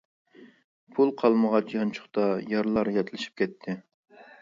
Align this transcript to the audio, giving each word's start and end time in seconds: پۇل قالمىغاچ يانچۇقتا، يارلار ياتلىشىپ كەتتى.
پۇل 0.95 1.11
قالمىغاچ 1.21 1.75
يانچۇقتا، 1.79 2.27
يارلار 2.57 2.93
ياتلىشىپ 2.99 3.41
كەتتى. 3.43 3.81